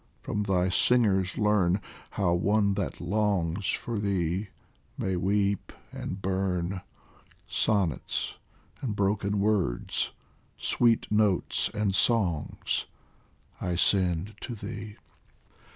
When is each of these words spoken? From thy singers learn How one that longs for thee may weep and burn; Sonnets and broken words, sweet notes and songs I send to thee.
From 0.23 0.41
thy 0.41 0.69
singers 0.69 1.37
learn 1.37 1.79
How 2.17 2.33
one 2.33 2.73
that 2.73 2.99
longs 2.99 3.67
for 3.67 3.99
thee 3.99 4.49
may 4.97 5.15
weep 5.15 5.71
and 5.91 6.19
burn; 6.19 6.81
Sonnets 7.47 8.39
and 8.81 8.95
broken 8.95 9.39
words, 9.39 10.11
sweet 10.57 11.05
notes 11.11 11.69
and 11.75 11.93
songs 11.93 12.87
I 13.61 13.75
send 13.75 14.33
to 14.41 14.55
thee. 14.55 14.95